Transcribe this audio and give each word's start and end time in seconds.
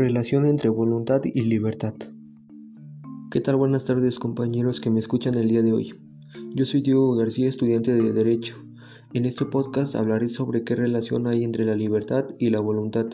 Relación 0.00 0.46
entre 0.46 0.70
voluntad 0.70 1.20
y 1.24 1.42
libertad. 1.42 1.92
¿Qué 3.30 3.42
tal? 3.42 3.56
Buenas 3.56 3.84
tardes 3.84 4.18
compañeros 4.18 4.80
que 4.80 4.88
me 4.88 4.98
escuchan 4.98 5.34
el 5.34 5.48
día 5.48 5.60
de 5.60 5.74
hoy. 5.74 5.92
Yo 6.54 6.64
soy 6.64 6.80
Diego 6.80 7.14
García, 7.14 7.50
estudiante 7.50 7.92
de 7.92 8.10
Derecho. 8.10 8.54
En 9.12 9.26
este 9.26 9.44
podcast 9.44 9.96
hablaré 9.96 10.30
sobre 10.30 10.64
qué 10.64 10.74
relación 10.74 11.26
hay 11.26 11.44
entre 11.44 11.66
la 11.66 11.74
libertad 11.74 12.28
y 12.38 12.48
la 12.48 12.60
voluntad. 12.60 13.08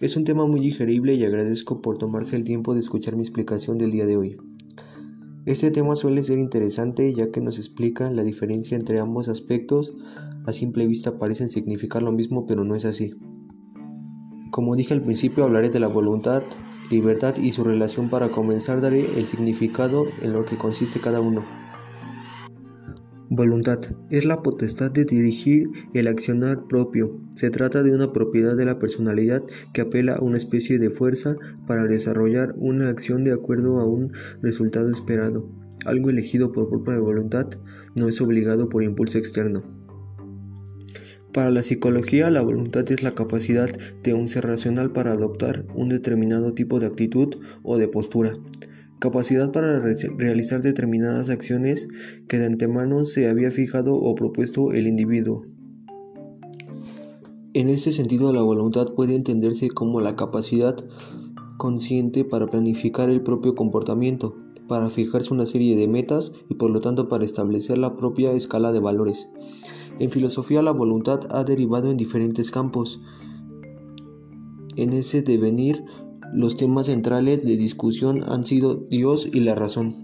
Es 0.00 0.16
un 0.16 0.24
tema 0.24 0.46
muy 0.46 0.58
digerible 0.58 1.14
y 1.14 1.22
agradezco 1.22 1.80
por 1.80 1.96
tomarse 1.96 2.34
el 2.34 2.42
tiempo 2.42 2.74
de 2.74 2.80
escuchar 2.80 3.14
mi 3.14 3.22
explicación 3.22 3.78
del 3.78 3.92
día 3.92 4.04
de 4.04 4.16
hoy. 4.16 4.36
Este 5.46 5.70
tema 5.70 5.94
suele 5.94 6.24
ser 6.24 6.40
interesante 6.40 7.14
ya 7.14 7.30
que 7.30 7.40
nos 7.40 7.56
explica 7.56 8.10
la 8.10 8.24
diferencia 8.24 8.76
entre 8.76 8.98
ambos 8.98 9.28
aspectos. 9.28 9.94
A 10.44 10.52
simple 10.52 10.88
vista 10.88 11.20
parecen 11.20 11.50
significar 11.50 12.02
lo 12.02 12.10
mismo, 12.10 12.46
pero 12.46 12.64
no 12.64 12.74
es 12.74 12.84
así. 12.84 13.14
Como 14.54 14.76
dije 14.76 14.94
al 14.94 15.02
principio, 15.02 15.42
hablaré 15.42 15.68
de 15.70 15.80
la 15.80 15.88
voluntad, 15.88 16.44
libertad 16.88 17.34
y 17.38 17.50
su 17.50 17.64
relación. 17.64 18.08
Para 18.08 18.28
comenzar, 18.28 18.80
daré 18.80 19.04
el 19.18 19.24
significado 19.24 20.06
en 20.22 20.32
lo 20.32 20.44
que 20.44 20.56
consiste 20.56 21.00
cada 21.00 21.20
uno. 21.20 21.44
Voluntad 23.28 23.80
es 24.10 24.24
la 24.24 24.44
potestad 24.44 24.92
de 24.92 25.06
dirigir 25.06 25.70
el 25.92 26.06
accionar 26.06 26.68
propio. 26.68 27.10
Se 27.30 27.50
trata 27.50 27.82
de 27.82 27.90
una 27.90 28.12
propiedad 28.12 28.56
de 28.56 28.64
la 28.64 28.78
personalidad 28.78 29.42
que 29.72 29.80
apela 29.80 30.14
a 30.14 30.22
una 30.22 30.36
especie 30.36 30.78
de 30.78 30.88
fuerza 30.88 31.34
para 31.66 31.88
desarrollar 31.88 32.54
una 32.56 32.90
acción 32.90 33.24
de 33.24 33.32
acuerdo 33.32 33.80
a 33.80 33.86
un 33.86 34.12
resultado 34.40 34.88
esperado. 34.88 35.50
Algo 35.84 36.10
elegido 36.10 36.52
por 36.52 36.68
propia 36.68 37.00
voluntad 37.00 37.48
no 37.96 38.08
es 38.08 38.20
obligado 38.20 38.68
por 38.68 38.84
impulso 38.84 39.18
externo. 39.18 39.83
Para 41.34 41.50
la 41.50 41.64
psicología, 41.64 42.30
la 42.30 42.42
voluntad 42.42 42.88
es 42.92 43.02
la 43.02 43.10
capacidad 43.10 43.68
de 44.04 44.14
un 44.14 44.28
ser 44.28 44.46
racional 44.46 44.92
para 44.92 45.10
adoptar 45.10 45.66
un 45.74 45.88
determinado 45.88 46.52
tipo 46.52 46.78
de 46.78 46.86
actitud 46.86 47.34
o 47.64 47.76
de 47.76 47.88
postura. 47.88 48.32
Capacidad 49.00 49.50
para 49.50 49.80
realizar 49.80 50.62
determinadas 50.62 51.30
acciones 51.30 51.88
que 52.28 52.38
de 52.38 52.46
antemano 52.46 53.04
se 53.04 53.28
había 53.28 53.50
fijado 53.50 53.96
o 53.96 54.14
propuesto 54.14 54.72
el 54.72 54.86
individuo. 54.86 55.42
En 57.52 57.68
este 57.68 57.90
sentido, 57.90 58.32
la 58.32 58.42
voluntad 58.42 58.94
puede 58.94 59.16
entenderse 59.16 59.70
como 59.70 60.00
la 60.00 60.14
capacidad 60.14 60.76
consciente 61.56 62.24
para 62.24 62.46
planificar 62.46 63.10
el 63.10 63.22
propio 63.22 63.56
comportamiento, 63.56 64.36
para 64.68 64.88
fijarse 64.88 65.34
una 65.34 65.46
serie 65.46 65.74
de 65.74 65.88
metas 65.88 66.32
y 66.48 66.54
por 66.54 66.70
lo 66.70 66.80
tanto 66.80 67.08
para 67.08 67.24
establecer 67.24 67.76
la 67.76 67.96
propia 67.96 68.30
escala 68.30 68.70
de 68.70 68.78
valores. 68.78 69.28
En 69.98 70.10
filosofía 70.10 70.62
la 70.62 70.72
voluntad 70.72 71.20
ha 71.30 71.44
derivado 71.44 71.90
en 71.90 71.96
diferentes 71.96 72.50
campos. 72.50 73.00
En 74.76 74.92
ese 74.92 75.22
devenir, 75.22 75.84
los 76.32 76.56
temas 76.56 76.86
centrales 76.86 77.46
de 77.46 77.56
discusión 77.56 78.24
han 78.28 78.44
sido 78.44 78.74
Dios 78.74 79.28
y 79.32 79.40
la 79.40 79.54
razón. 79.54 79.94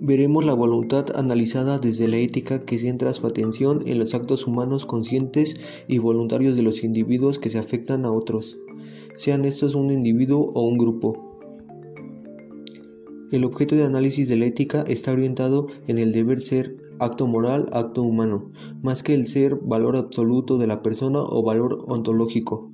Veremos 0.00 0.44
la 0.44 0.54
voluntad 0.54 1.06
analizada 1.16 1.80
desde 1.80 2.06
la 2.06 2.18
ética 2.18 2.64
que 2.64 2.78
centra 2.78 3.12
su 3.12 3.26
atención 3.26 3.80
en 3.84 3.98
los 3.98 4.14
actos 4.14 4.46
humanos 4.46 4.86
conscientes 4.86 5.56
y 5.88 5.98
voluntarios 5.98 6.54
de 6.54 6.62
los 6.62 6.84
individuos 6.84 7.40
que 7.40 7.50
se 7.50 7.58
afectan 7.58 8.04
a 8.04 8.12
otros, 8.12 8.58
sean 9.16 9.44
estos 9.44 9.74
un 9.74 9.90
individuo 9.90 10.52
o 10.54 10.68
un 10.68 10.78
grupo. 10.78 11.37
El 13.30 13.44
objeto 13.44 13.74
de 13.74 13.84
análisis 13.84 14.26
de 14.26 14.36
la 14.36 14.46
ética 14.46 14.84
está 14.86 15.12
orientado 15.12 15.66
en 15.86 15.98
el 15.98 16.12
deber 16.12 16.40
ser 16.40 16.76
acto 16.98 17.26
moral, 17.26 17.66
acto 17.72 18.02
humano, 18.02 18.50
más 18.82 19.02
que 19.02 19.12
el 19.12 19.26
ser 19.26 19.56
valor 19.56 19.96
absoluto 19.96 20.56
de 20.56 20.66
la 20.66 20.80
persona 20.80 21.18
o 21.20 21.42
valor 21.42 21.84
ontológico. 21.88 22.72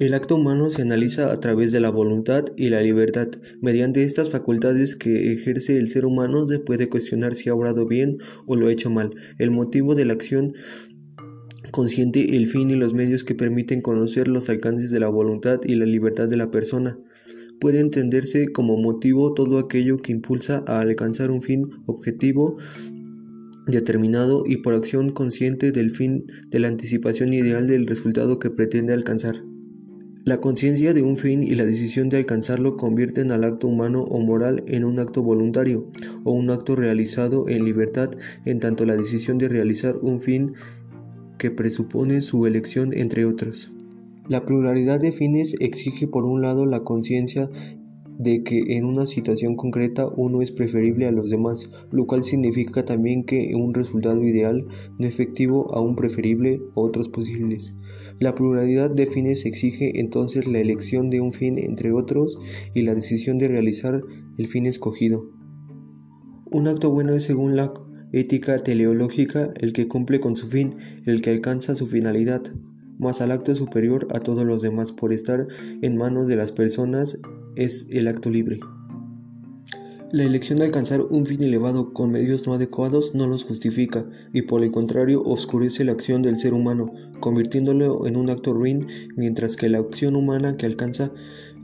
El 0.00 0.14
acto 0.14 0.34
humano 0.34 0.70
se 0.70 0.82
analiza 0.82 1.32
a 1.32 1.36
través 1.38 1.70
de 1.70 1.78
la 1.78 1.90
voluntad 1.90 2.46
y 2.56 2.70
la 2.70 2.82
libertad. 2.82 3.28
Mediante 3.62 4.02
estas 4.02 4.28
facultades 4.28 4.96
que 4.96 5.32
ejerce 5.32 5.76
el 5.76 5.88
ser 5.88 6.04
humano 6.04 6.44
se 6.48 6.58
puede 6.58 6.88
cuestionar 6.88 7.36
si 7.36 7.48
ha 7.48 7.54
obrado 7.54 7.86
bien 7.86 8.18
o 8.46 8.56
lo 8.56 8.66
ha 8.66 8.72
hecho 8.72 8.90
mal. 8.90 9.14
El 9.38 9.52
motivo 9.52 9.94
de 9.94 10.04
la 10.04 10.14
acción 10.14 10.54
consciente, 11.70 12.36
el 12.36 12.48
fin 12.48 12.70
y 12.70 12.74
los 12.74 12.92
medios 12.92 13.22
que 13.22 13.36
permiten 13.36 13.82
conocer 13.82 14.26
los 14.26 14.48
alcances 14.48 14.90
de 14.90 14.98
la 14.98 15.08
voluntad 15.08 15.60
y 15.64 15.76
la 15.76 15.86
libertad 15.86 16.28
de 16.28 16.36
la 16.36 16.50
persona 16.50 16.98
puede 17.60 17.80
entenderse 17.80 18.48
como 18.52 18.76
motivo 18.76 19.34
todo 19.34 19.58
aquello 19.58 19.98
que 19.98 20.12
impulsa 20.12 20.64
a 20.66 20.80
alcanzar 20.80 21.30
un 21.30 21.42
fin 21.42 21.70
objetivo 21.86 22.56
determinado 23.66 24.44
y 24.46 24.58
por 24.58 24.74
acción 24.74 25.10
consciente 25.10 25.72
del 25.72 25.90
fin 25.90 26.26
de 26.48 26.58
la 26.58 26.68
anticipación 26.68 27.32
ideal 27.34 27.66
del 27.66 27.86
resultado 27.86 28.38
que 28.38 28.50
pretende 28.50 28.94
alcanzar. 28.94 29.42
La 30.24 30.40
conciencia 30.42 30.92
de 30.92 31.02
un 31.02 31.16
fin 31.16 31.42
y 31.42 31.54
la 31.54 31.64
decisión 31.64 32.10
de 32.10 32.18
alcanzarlo 32.18 32.76
convierten 32.76 33.30
al 33.30 33.44
acto 33.44 33.66
humano 33.66 34.02
o 34.02 34.20
moral 34.20 34.62
en 34.66 34.84
un 34.84 34.98
acto 34.98 35.22
voluntario 35.22 35.90
o 36.24 36.32
un 36.32 36.50
acto 36.50 36.76
realizado 36.76 37.48
en 37.48 37.64
libertad, 37.64 38.10
en 38.44 38.60
tanto 38.60 38.84
la 38.84 38.96
decisión 38.96 39.38
de 39.38 39.48
realizar 39.48 39.96
un 39.96 40.20
fin 40.20 40.52
que 41.38 41.50
presupone 41.50 42.20
su 42.20 42.46
elección 42.46 42.92
entre 42.92 43.24
otros. 43.24 43.70
La 44.28 44.44
pluralidad 44.44 45.00
de 45.00 45.10
fines 45.10 45.56
exige 45.58 46.06
por 46.06 46.26
un 46.26 46.42
lado 46.42 46.66
la 46.66 46.80
conciencia 46.80 47.48
de 48.18 48.42
que 48.42 48.76
en 48.76 48.84
una 48.84 49.06
situación 49.06 49.56
concreta 49.56 50.06
uno 50.06 50.42
es 50.42 50.52
preferible 50.52 51.06
a 51.06 51.12
los 51.12 51.30
demás, 51.30 51.70
lo 51.90 52.06
cual 52.06 52.22
significa 52.22 52.84
también 52.84 53.24
que 53.24 53.54
un 53.54 53.72
resultado 53.72 54.22
ideal 54.22 54.66
no 54.98 55.06
efectivo 55.06 55.72
aún 55.72 55.96
preferible 55.96 56.60
a 56.76 56.80
otros 56.80 57.08
posibles. 57.08 57.76
La 58.18 58.34
pluralidad 58.34 58.90
de 58.90 59.06
fines 59.06 59.46
exige 59.46 59.98
entonces 59.98 60.46
la 60.46 60.58
elección 60.58 61.08
de 61.08 61.22
un 61.22 61.32
fin 61.32 61.58
entre 61.58 61.92
otros 61.92 62.38
y 62.74 62.82
la 62.82 62.94
decisión 62.94 63.38
de 63.38 63.48
realizar 63.48 64.02
el 64.36 64.46
fin 64.46 64.66
escogido. 64.66 65.30
Un 66.50 66.68
acto 66.68 66.90
bueno 66.90 67.14
es 67.14 67.22
según 67.22 67.56
la 67.56 67.72
ética 68.12 68.58
teleológica 68.62 69.54
el 69.60 69.72
que 69.72 69.88
cumple 69.88 70.20
con 70.20 70.36
su 70.36 70.48
fin, 70.48 70.74
el 71.06 71.22
que 71.22 71.30
alcanza 71.30 71.76
su 71.76 71.86
finalidad 71.86 72.42
más 72.98 73.20
al 73.20 73.30
acto 73.30 73.54
superior 73.54 74.06
a 74.14 74.20
todos 74.20 74.44
los 74.44 74.62
demás 74.62 74.92
por 74.92 75.12
estar 75.12 75.46
en 75.82 75.96
manos 75.96 76.28
de 76.28 76.36
las 76.36 76.52
personas 76.52 77.18
es 77.56 77.86
el 77.90 78.08
acto 78.08 78.30
libre. 78.30 78.60
La 80.10 80.24
elección 80.24 80.58
de 80.58 80.64
alcanzar 80.64 81.02
un 81.02 81.26
fin 81.26 81.42
elevado 81.42 81.92
con 81.92 82.10
medios 82.10 82.46
no 82.46 82.54
adecuados 82.54 83.14
no 83.14 83.26
los 83.26 83.44
justifica 83.44 84.08
y 84.32 84.40
por 84.40 84.64
el 84.64 84.72
contrario 84.72 85.22
oscurece 85.22 85.84
la 85.84 85.92
acción 85.92 86.22
del 86.22 86.38
ser 86.38 86.54
humano, 86.54 86.90
convirtiéndolo 87.20 88.06
en 88.06 88.16
un 88.16 88.30
acto 88.30 88.54
ruin, 88.54 88.86
mientras 89.16 89.54
que 89.54 89.68
la 89.68 89.78
acción 89.78 90.16
humana 90.16 90.56
que 90.56 90.64
alcanza 90.64 91.12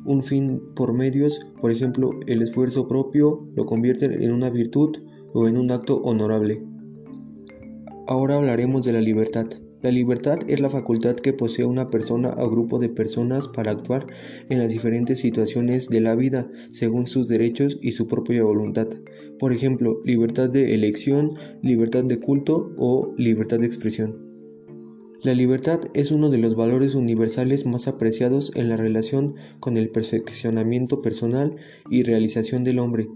un 0.05 0.23
fin 0.23 0.61
por 0.77 0.93
medios, 0.93 1.47
por 1.63 1.71
ejemplo 1.71 2.11
el 2.27 2.43
esfuerzo 2.43 2.87
propio, 2.87 3.49
lo 3.57 3.65
convierte 3.65 4.07
en 4.07 4.33
una 4.33 4.51
virtud 4.51 4.95
o 5.33 5.49
en 5.49 5.57
un 5.57 5.71
acto 5.71 6.03
honorable. 6.03 6.63
Ahora 8.07 8.35
hablaremos 8.35 8.85
de 8.85 8.93
la 8.93 9.01
libertad. 9.01 9.47
La 9.85 9.91
libertad 9.91 10.39
es 10.49 10.61
la 10.61 10.71
facultad 10.71 11.15
que 11.15 11.35
posee 11.35 11.67
una 11.67 11.91
persona 11.91 12.31
o 12.39 12.49
grupo 12.49 12.79
de 12.79 12.89
personas 12.89 13.49
para 13.49 13.73
actuar 13.73 14.07
en 14.49 14.59
las 14.59 14.71
diferentes 14.71 15.19
situaciones 15.19 15.91
de 15.91 16.01
la 16.01 16.15
vida 16.15 16.51
según 16.71 17.05
sus 17.05 17.29
derechos 17.29 17.77
y 17.83 17.93
su 17.93 18.07
propia 18.07 18.45
voluntad. 18.45 18.89
Por 19.39 19.53
ejemplo, 19.53 20.01
libertad 20.03 20.49
de 20.49 20.73
elección, 20.73 21.35
libertad 21.61 22.03
de 22.03 22.19
culto 22.19 22.73
o 22.79 23.13
libertad 23.19 23.59
de 23.59 23.67
expresión. 23.67 24.17
La 25.23 25.35
libertad 25.35 25.81
es 25.93 26.11
uno 26.11 26.31
de 26.31 26.39
los 26.39 26.57
valores 26.57 26.95
universales 26.95 27.67
más 27.67 27.87
apreciados 27.87 28.53
en 28.55 28.71
la 28.71 28.79
relación 28.79 29.35
con 29.61 29.77
el 29.77 29.91
perfeccionamiento 29.91 31.03
personal 31.03 31.57
y 31.91 32.05
realización 32.05 32.65
del 32.65 32.79
hombre. 32.79 33.07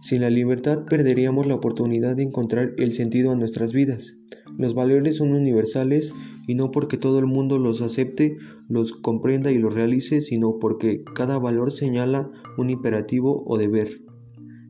Sin 0.00 0.22
la 0.22 0.30
libertad 0.30 0.84
perderíamos 0.90 1.46
la 1.46 1.54
oportunidad 1.54 2.16
de 2.16 2.24
encontrar 2.24 2.74
el 2.76 2.90
sentido 2.90 3.30
a 3.30 3.36
nuestras 3.36 3.72
vidas. 3.72 4.16
Los 4.58 4.74
valores 4.74 5.16
son 5.16 5.32
universales 5.32 6.14
y 6.46 6.54
no 6.54 6.70
porque 6.70 6.96
todo 6.96 7.18
el 7.18 7.26
mundo 7.26 7.58
los 7.58 7.82
acepte, 7.82 8.38
los 8.68 8.92
comprenda 8.92 9.52
y 9.52 9.58
los 9.58 9.74
realice, 9.74 10.20
sino 10.20 10.58
porque 10.58 11.04
cada 11.14 11.38
valor 11.38 11.70
señala 11.70 12.30
un 12.56 12.70
imperativo 12.70 13.44
o 13.46 13.58
deber. 13.58 14.00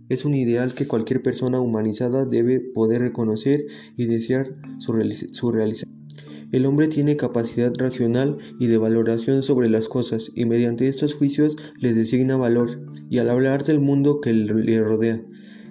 Es 0.08 0.24
un 0.24 0.34
ideal 0.34 0.74
que 0.74 0.86
cualquier 0.86 1.22
persona 1.22 1.60
humanizada 1.60 2.24
debe 2.24 2.60
poder 2.60 3.00
reconocer 3.00 3.66
y 3.96 4.06
desear 4.06 4.56
su, 4.78 4.92
realización. 4.92 6.06
El 6.52 6.64
hombre 6.66 6.88
tiene 6.88 7.16
capacidad 7.16 7.72
racional 7.76 8.38
y 8.58 8.68
de 8.68 8.78
valoración 8.78 9.42
sobre 9.42 9.68
las 9.68 9.88
cosas 9.88 10.30
y 10.34 10.44
mediante 10.44 10.86
estos 10.88 11.14
juicios 11.14 11.56
les 11.78 11.96
designa 11.96 12.36
valor 12.36 12.80
y 13.10 13.18
al 13.18 13.30
hablar 13.30 13.64
del 13.64 13.80
mundo 13.80 14.20
que 14.20 14.32
le 14.32 14.80
rodea 14.80 15.24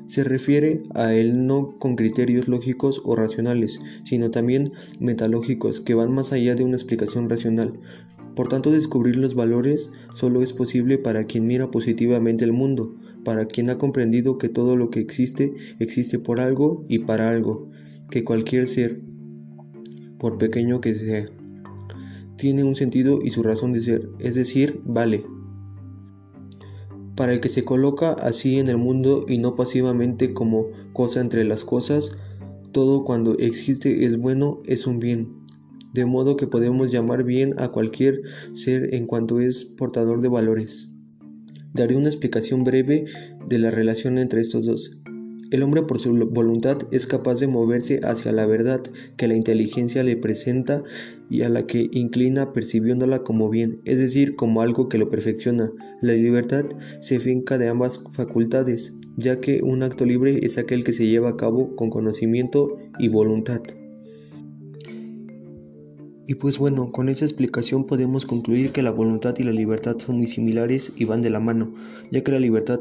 se 0.05 0.23
refiere 0.23 0.83
a 0.93 1.13
él 1.13 1.45
no 1.47 1.77
con 1.79 1.95
criterios 1.95 2.47
lógicos 2.47 3.01
o 3.03 3.15
racionales, 3.15 3.79
sino 4.03 4.31
también 4.31 4.71
metalógicos 4.99 5.81
que 5.81 5.93
van 5.93 6.13
más 6.13 6.31
allá 6.31 6.55
de 6.55 6.63
una 6.63 6.75
explicación 6.75 7.29
racional. 7.29 7.79
Por 8.35 8.49
tanto, 8.49 8.71
descubrir 8.71 9.15
los 9.15 9.33
valores 9.33 9.91
solo 10.13 10.41
es 10.41 10.51
posible 10.51 10.97
para 10.97 11.23
quien 11.23 11.47
mira 11.47 11.71
positivamente 11.71 12.43
el 12.43 12.51
mundo, 12.51 12.95
para 13.23 13.45
quien 13.45 13.69
ha 13.69 13.77
comprendido 13.77 14.37
que 14.37 14.49
todo 14.49 14.75
lo 14.75 14.89
que 14.89 14.99
existe 14.99 15.53
existe 15.79 16.19
por 16.19 16.41
algo 16.41 16.85
y 16.89 16.99
para 16.99 17.29
algo, 17.29 17.69
que 18.09 18.23
cualquier 18.23 18.67
ser, 18.67 19.01
por 20.19 20.37
pequeño 20.37 20.81
que 20.81 20.93
sea, 20.93 21.25
tiene 22.37 22.63
un 22.63 22.75
sentido 22.75 23.19
y 23.23 23.31
su 23.31 23.41
razón 23.41 23.71
de 23.71 23.81
ser, 23.81 24.09
es 24.19 24.35
decir, 24.35 24.81
vale. 24.83 25.25
Para 27.15 27.33
el 27.33 27.39
que 27.39 27.49
se 27.49 27.63
coloca 27.63 28.11
así 28.13 28.59
en 28.59 28.67
el 28.67 28.77
mundo 28.77 29.25
y 29.27 29.37
no 29.37 29.55
pasivamente 29.55 30.33
como 30.33 30.67
cosa 30.93 31.21
entre 31.21 31.45
las 31.45 31.63
cosas, 31.63 32.11
todo 32.71 33.03
cuando 33.03 33.37
existe 33.37 34.05
es 34.05 34.17
bueno, 34.17 34.61
es 34.65 34.85
un 34.85 34.99
bien. 34.99 35.45
De 35.93 36.05
modo 36.05 36.35
que 36.35 36.45
podemos 36.45 36.91
llamar 36.91 37.23
bien 37.23 37.53
a 37.57 37.69
cualquier 37.69 38.21
ser 38.51 38.93
en 38.93 39.07
cuanto 39.07 39.39
es 39.39 39.63
portador 39.63 40.19
de 40.21 40.27
valores. 40.27 40.89
Daré 41.73 41.95
una 41.95 42.09
explicación 42.09 42.65
breve 42.65 43.05
de 43.47 43.59
la 43.59 43.71
relación 43.71 44.17
entre 44.17 44.41
estos 44.41 44.65
dos. 44.65 45.04
El 45.55 45.63
hombre 45.63 45.83
por 45.83 45.99
su 45.99 46.13
voluntad 46.31 46.79
es 46.91 47.07
capaz 47.07 47.39
de 47.39 47.47
moverse 47.47 48.01
hacia 48.03 48.33
la 48.33 48.45
verdad 48.45 48.81
que 49.15 49.29
la 49.29 49.35
inteligencia 49.35 50.03
le 50.03 50.17
presenta 50.17 50.83
y 51.29 51.43
a 51.43 51.49
la 51.49 51.65
que 51.65 51.89
inclina 51.93 52.51
percibiéndola 52.51 53.19
como 53.19 53.49
bien, 53.49 53.79
es 53.85 53.97
decir, 53.99 54.35
como 54.35 54.59
algo 54.59 54.89
que 54.89 54.97
lo 54.97 55.07
perfecciona. 55.07 55.69
La 56.01 56.11
libertad 56.11 56.65
se 56.99 57.19
finca 57.19 57.57
de 57.57 57.69
ambas 57.69 58.01
facultades, 58.11 58.95
ya 59.15 59.39
que 59.39 59.61
un 59.63 59.81
acto 59.81 60.03
libre 60.03 60.39
es 60.43 60.57
aquel 60.57 60.83
que 60.83 60.91
se 60.91 61.07
lleva 61.07 61.29
a 61.29 61.37
cabo 61.37 61.73
con 61.77 61.89
conocimiento 61.89 62.75
y 62.99 63.07
voluntad. 63.07 63.61
Y 66.27 66.35
pues 66.35 66.57
bueno, 66.57 66.91
con 66.91 67.07
esa 67.07 67.23
explicación 67.23 67.85
podemos 67.85 68.25
concluir 68.25 68.73
que 68.73 68.83
la 68.83 68.91
voluntad 68.91 69.35
y 69.37 69.45
la 69.45 69.53
libertad 69.53 69.99
son 69.99 70.17
muy 70.17 70.27
similares 70.27 70.91
y 70.97 71.05
van 71.05 71.21
de 71.21 71.29
la 71.29 71.39
mano, 71.39 71.73
ya 72.11 72.25
que 72.25 72.33
la 72.33 72.39
libertad 72.39 72.79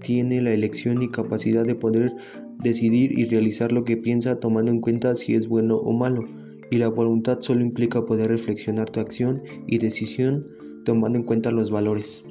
tiene 0.00 0.40
la 0.40 0.52
elección 0.52 1.02
y 1.02 1.10
capacidad 1.10 1.64
de 1.64 1.74
poder 1.74 2.12
decidir 2.58 3.18
y 3.18 3.26
realizar 3.26 3.72
lo 3.72 3.84
que 3.84 3.96
piensa 3.96 4.40
tomando 4.40 4.70
en 4.70 4.80
cuenta 4.80 5.16
si 5.16 5.34
es 5.34 5.48
bueno 5.48 5.76
o 5.76 5.92
malo, 5.92 6.24
y 6.70 6.78
la 6.78 6.88
voluntad 6.88 7.40
solo 7.40 7.62
implica 7.62 8.06
poder 8.06 8.30
reflexionar 8.30 8.90
tu 8.90 9.00
acción 9.00 9.42
y 9.66 9.78
decisión 9.78 10.46
tomando 10.84 11.18
en 11.18 11.24
cuenta 11.24 11.50
los 11.50 11.70
valores. 11.70 12.24